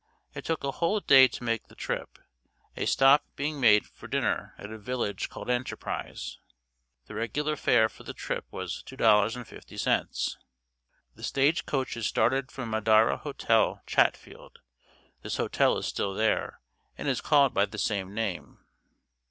[0.33, 2.17] It took a whole day to make the trip,
[2.75, 6.39] a stop being made for dinner at a village called Enterprise.
[7.05, 10.37] The regular fare for the trip was $2.50.
[11.13, 14.57] The stagecoaches started from Madarra Hotel, Chatfield.
[15.21, 16.61] This hotel is still there,
[16.97, 18.65] and is called by the same name.